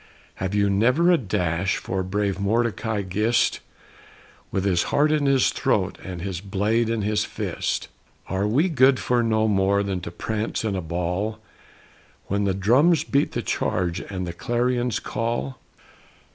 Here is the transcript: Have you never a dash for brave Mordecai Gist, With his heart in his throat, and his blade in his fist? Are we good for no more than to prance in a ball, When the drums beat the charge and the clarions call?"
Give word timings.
Have 0.41 0.55
you 0.55 0.67
never 0.67 1.11
a 1.11 1.17
dash 1.19 1.77
for 1.77 2.01
brave 2.01 2.39
Mordecai 2.39 3.03
Gist, 3.03 3.59
With 4.49 4.65
his 4.65 4.81
heart 4.89 5.11
in 5.11 5.27
his 5.27 5.51
throat, 5.51 5.99
and 6.03 6.23
his 6.23 6.41
blade 6.41 6.89
in 6.89 7.03
his 7.03 7.23
fist? 7.23 7.87
Are 8.27 8.47
we 8.47 8.67
good 8.67 8.99
for 8.99 9.21
no 9.21 9.47
more 9.47 9.83
than 9.83 10.01
to 10.01 10.09
prance 10.09 10.63
in 10.65 10.75
a 10.75 10.81
ball, 10.81 11.37
When 12.25 12.45
the 12.45 12.55
drums 12.55 13.03
beat 13.03 13.33
the 13.33 13.43
charge 13.43 13.99
and 13.99 14.25
the 14.25 14.33
clarions 14.33 14.97
call?" 14.97 15.59